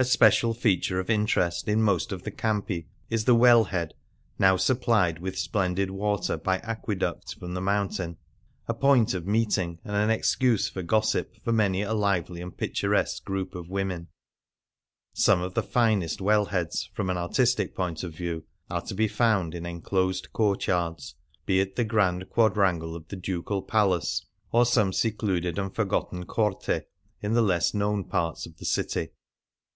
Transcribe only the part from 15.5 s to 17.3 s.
the finest well heads, from an